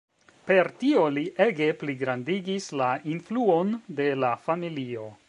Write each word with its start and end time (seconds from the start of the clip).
Per 0.51 0.69
tio 0.83 1.03
li 1.17 1.25
ege 1.45 1.67
pligrandigis 1.83 2.71
la 2.83 2.87
influon 3.15 3.73
de 4.01 4.09
la 4.25 4.37
familio. 4.49 5.11